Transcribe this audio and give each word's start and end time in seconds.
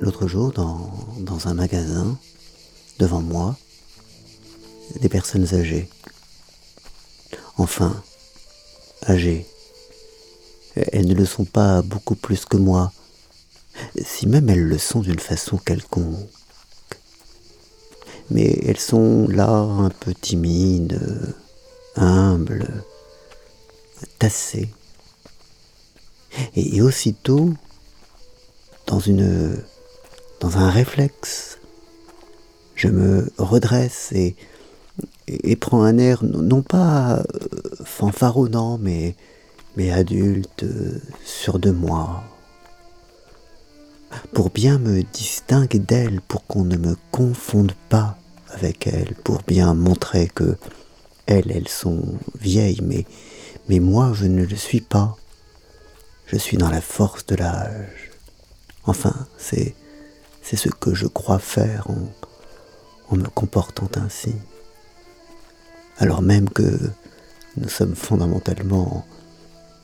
l'autre 0.00 0.26
jour 0.26 0.50
dans, 0.52 1.46
un 1.46 1.54
magasin, 1.54 2.18
devant 2.98 3.20
moi, 3.20 3.56
des 5.00 5.08
personnes 5.08 5.54
âgées. 5.54 5.88
Enfin, 7.58 8.02
âgées. 9.08 9.46
Elles 10.74 11.06
ne 11.06 11.14
le 11.14 11.26
sont 11.26 11.44
pas 11.44 11.82
beaucoup 11.82 12.14
plus 12.14 12.44
que 12.46 12.56
moi, 12.56 12.92
si 14.02 14.26
même 14.26 14.48
elles 14.48 14.64
le 14.64 14.78
sont 14.78 15.00
d'une 15.00 15.18
façon 15.18 15.58
quelconque. 15.58 16.28
Mais 18.30 18.58
elles 18.66 18.78
sont 18.78 19.26
là 19.28 19.48
un 19.48 19.90
peu 19.90 20.14
timides, 20.14 21.00
humbles, 21.96 22.84
tassées. 24.18 24.70
Et, 26.54 26.80
aussitôt, 26.80 27.52
dans 28.86 29.00
une, 29.00 29.60
dans 30.40 30.56
un 30.56 30.70
réflexe, 30.70 31.58
je 32.74 32.88
me 32.88 33.30
redresse 33.38 34.10
et, 34.12 34.36
prends 35.56 35.82
un 35.82 35.98
air 35.98 36.24
non 36.24 36.62
pas 36.62 37.18
euh, 37.18 37.24
fanfaronnant, 37.84 38.78
mais, 38.78 39.14
adulte, 39.90 40.64
sûr 41.24 41.58
de 41.58 41.70
moi, 41.70 42.22
pour 44.32 44.50
bien 44.50 44.78
me 44.78 45.02
distinguer 45.02 45.78
d'elle, 45.78 46.20
pour 46.20 46.46
qu'on 46.46 46.64
ne 46.64 46.76
me 46.76 46.96
confonde 47.12 47.72
pas 47.88 48.18
avec 48.50 48.86
elle, 48.86 49.14
pour 49.24 49.42
bien 49.46 49.74
montrer 49.74 50.28
que 50.34 50.56
elles, 51.26 51.50
elles 51.50 51.68
sont 51.68 52.02
vieilles, 52.40 52.80
mais 53.68 53.78
moi 53.78 54.12
je 54.14 54.26
ne 54.26 54.44
le 54.44 54.56
suis 54.56 54.80
pas. 54.80 55.16
Je 56.26 56.36
suis 56.36 56.56
dans 56.56 56.70
la 56.70 56.80
force 56.80 57.26
de 57.26 57.36
l'âge. 57.36 58.10
Enfin, 58.84 59.14
c'est, 59.36 59.74
c'est 60.50 60.56
ce 60.56 60.68
que 60.68 60.94
je 60.94 61.06
crois 61.06 61.38
faire 61.38 61.86
en, 61.88 63.16
me 63.16 63.28
comportant 63.28 63.88
ainsi. 63.94 64.34
Alors 65.98 66.22
même 66.22 66.48
que 66.48 66.76
nous 67.56 67.68
sommes 67.68 67.94
fondamentalement 67.94 69.06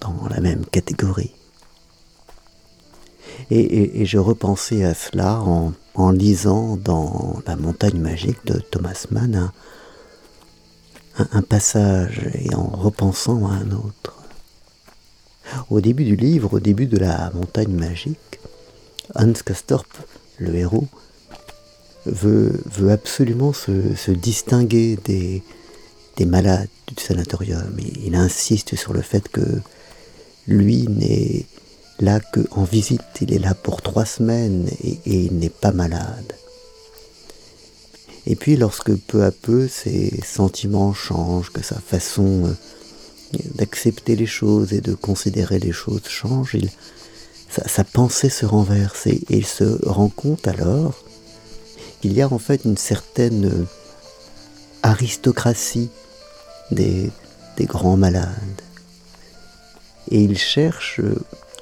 dans 0.01 0.27
la 0.29 0.41
même 0.41 0.67
catégorie. 0.67 1.33
Et, 3.51 4.05
je 4.07 4.19
repensais 4.19 4.83
à 4.83 4.95
cela 4.95 5.41
en, 5.41 6.11
lisant 6.11 6.77
dans 6.77 7.41
La 7.47 7.55
montagne 7.55 8.01
magique 8.01 8.45
de 8.45 8.59
Thomas 8.59 9.07
Mann 9.13 9.53
un, 11.17 11.43
passage 11.43 12.29
et 12.35 12.53
en 12.57 12.67
repensant 12.67 13.47
à 13.47 13.53
un 13.53 13.71
autre. 13.71 14.17
Au 15.71 15.81
début 15.81 16.05
du 16.05 16.17
livre, 16.17 16.55
au 16.55 16.61
début 16.61 16.87
de 16.87 16.99
La 16.99 17.31
montagne 17.35 17.73
magique, 17.73 18.41
Hans 19.15 19.33
Kastorp, 19.33 19.87
le 20.39 20.55
héros, 20.55 20.87
veut, 22.07 22.63
absolument 22.91 23.53
se, 23.53 24.11
distinguer 24.11 24.99
des, 25.05 25.43
des 26.17 26.27
malades 26.27 26.69
du 26.97 27.03
sanatorium. 27.03 27.77
il 28.05 28.15
insiste 28.15 28.77
sur 28.77 28.93
le 28.93 29.03
fait 29.03 29.29
que 29.29 29.61
lui 30.47 30.87
n'est 30.89 31.47
là 31.99 32.21
qu'en 32.21 32.65
visite, 32.65 33.03
il 33.21 33.33
est 33.33 33.39
là 33.39 33.55
pour 33.55 33.83
trois 33.83 34.05
semaines 34.05 34.69
et, 34.83 34.99
il 35.07 35.39
n'est 35.39 35.49
pas 35.49 35.73
malade. 35.73 36.33
Et 38.27 38.37
puis 38.37 38.57
lorsque 38.57 38.95
peu 38.95 39.25
à 39.25 39.31
peu 39.31 39.69
ses 39.69 40.21
sentiments 40.25 40.93
changent, 40.93 41.53
que 41.53 41.63
sa 41.63 41.79
façon 41.79 42.47
euh, 42.47 43.39
d'accepter 43.55 44.17
les 44.17 44.27
choses 44.27 44.73
et 44.73 44.81
de 44.81 44.95
considérer 44.95 45.59
les 45.59 45.73
choses 45.73 46.07
change, 46.09 46.57
sa, 47.67 47.85
pensée 47.85 48.29
se 48.29 48.47
renverse 48.47 49.07
et, 49.07 49.23
il 49.31 49.47
se 49.47 49.79
rend 49.89 50.09
compte 50.09 50.47
alors 50.49 50.95
qu'il 52.01 52.13
y 52.13 52.23
a 52.23 52.33
en 52.33 52.39
fait 52.39 52.65
une 52.65 52.77
certaine 52.77 53.47
euh, 53.47 53.65
aristocratie 54.83 55.91
des 56.71 57.11
grands 57.61 57.97
malades. 57.97 58.63
Et 60.11 60.23
il 60.23 60.39
cherche 60.39 61.01
euh, 61.01 61.17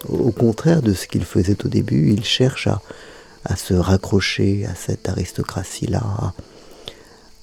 au 0.09 0.31
contraire 0.31 0.83
de 0.83 0.93
ce 0.93 1.07
qu'il 1.07 1.25
faisait 1.25 1.65
au 1.65 1.69
début, 1.69 2.13
il 2.13 2.25
cherche 2.25 2.69
à, 2.69 3.57
se 3.57 3.75
raccrocher 3.75 4.67
à 4.67 4.75
cette 4.75 5.09
aristocratie-là, 5.09 6.33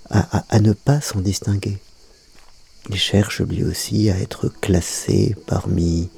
à, 0.09 0.59
ne 0.59 0.73
pas 0.73 0.99
s'en 0.99 1.19
distinguer. 1.19 1.77
Il 2.89 2.97
cherche 2.97 3.41
lui 3.41 3.63
aussi 3.63 4.09
à 4.09 4.17
être 4.17 4.49
classé 4.49 5.35
parmi, 5.45 6.09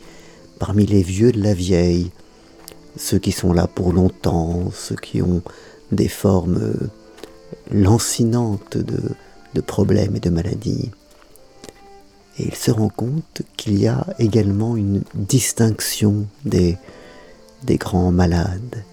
parmi 0.59 0.85
les 0.85 1.03
vieux 1.03 1.31
de 1.31 1.41
la 1.41 1.53
vieille, 1.53 2.11
ceux 2.97 3.19
qui 3.19 3.31
sont 3.31 3.53
là 3.53 3.67
pour 3.67 3.93
longtemps, 3.93 4.71
ceux 4.71 4.95
qui 4.95 5.21
ont 5.21 5.41
des 5.91 6.07
formes 6.07 6.73
lancinantes 7.71 8.77
de, 8.77 9.61
problèmes 9.61 10.15
et 10.15 10.19
de 10.19 10.29
maladies. 10.29 10.91
Et 12.39 12.47
il 12.47 12.55
se 12.55 12.71
rend 12.71 12.89
compte 12.89 13.43
qu'il 13.57 13.79
y 13.79 13.87
a 13.87 14.07
également 14.17 14.75
une 14.75 15.03
distinction 15.13 16.25
des, 16.45 16.77
des 17.63 17.77
grands 17.77 18.11
malades. 18.11 18.83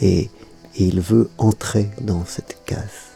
Et, 0.00 0.30
il 0.78 1.00
veut 1.00 1.28
entrer 1.36 1.90
dans 2.00 2.24
cette 2.24 2.58
caste. 2.64 3.10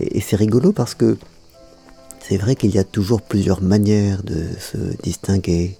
Et, 0.00 0.20
c'est 0.20 0.34
rigolo 0.34 0.72
parce 0.72 0.94
que 0.94 1.18
c'est 2.26 2.38
vrai 2.38 2.56
qu'il 2.56 2.74
y 2.74 2.78
a 2.78 2.84
toujours 2.84 3.20
plusieurs 3.20 3.62
manières 3.62 4.22
de 4.22 4.46
se 4.58 4.78
distinguer. 5.02 5.78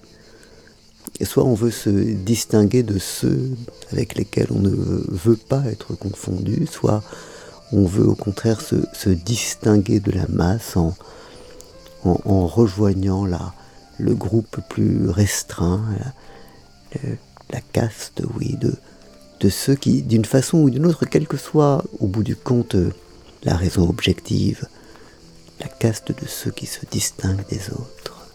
Soit 1.23 1.43
on 1.43 1.53
veut 1.53 1.71
se 1.71 1.89
distinguer 1.89 2.83
de 2.83 2.97
ceux 2.97 3.51
avec 3.91 4.15
lesquels 4.15 4.47
on 4.51 4.59
ne 4.59 4.69
veut 4.69 5.37
pas 5.37 5.63
être 5.65 5.93
confondu, 5.95 6.67
soit 6.67 7.03
on 7.71 7.85
veut 7.85 8.07
au 8.07 8.15
contraire 8.15 8.61
se, 8.61 9.09
distinguer 9.09 9.99
de 9.99 10.11
la 10.11 10.27
masse 10.27 10.77
en, 10.77 10.95
rejoignant 12.47 13.25
la, 13.25 13.53
le 13.97 14.15
groupe 14.15 14.59
plus 14.69 15.09
restreint, 15.09 15.83
la, 17.51 17.61
caste, 17.73 18.21
oui, 18.35 18.55
de, 18.59 18.73
de 19.41 19.49
ceux 19.49 19.75
qui, 19.75 20.01
d'une 20.01 20.25
façon 20.25 20.59
ou 20.59 20.69
d'une 20.69 20.85
autre, 20.85 21.05
quelle 21.05 21.27
que 21.27 21.37
soit 21.37 21.83
au 21.99 22.07
bout 22.07 22.23
du 22.23 22.35
compte 22.35 22.75
la 23.43 23.55
raison 23.55 23.87
objective, 23.87 24.67
la 25.59 25.67
caste 25.67 26.11
de 26.11 26.27
ceux 26.27 26.51
qui 26.51 26.65
se 26.65 26.85
distinguent 26.85 27.47
des 27.49 27.69
autres. 27.71 28.27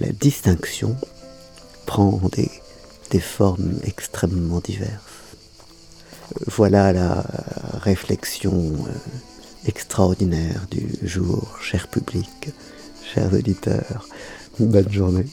La 0.00 0.10
distinction 0.12 0.96
prend 1.92 2.22
des, 2.32 2.50
des 3.10 3.20
formes 3.20 3.74
extrêmement 3.84 4.60
diverses. 4.60 5.36
Voilà 6.46 6.90
la 6.94 7.22
réflexion 7.82 8.54
euh, 8.54 9.68
extraordinaire 9.68 10.62
du 10.70 10.88
jour, 11.06 11.58
cher 11.60 11.88
public, 11.88 12.48
chers 13.12 13.34
auditeurs. 13.34 14.08
Bonne 14.58 14.90
journée. 14.90 15.26